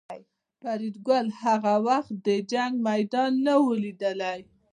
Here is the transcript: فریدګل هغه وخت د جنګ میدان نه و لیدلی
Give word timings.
فریدګل 0.61 1.27
هغه 1.43 1.73
وخت 1.87 2.13
د 2.27 2.29
جنګ 2.51 2.73
میدان 2.87 3.31
نه 3.45 3.53
و 3.63 3.65
لیدلی 3.83 4.39